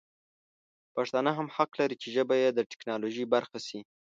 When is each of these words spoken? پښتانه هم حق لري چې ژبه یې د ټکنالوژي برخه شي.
پښتانه 0.95 1.31
هم 1.37 1.47
حق 1.55 1.71
لري 1.79 1.95
چې 2.01 2.07
ژبه 2.15 2.35
یې 2.43 2.49
د 2.53 2.59
ټکنالوژي 2.71 3.25
برخه 3.33 3.59
شي. 3.67 3.79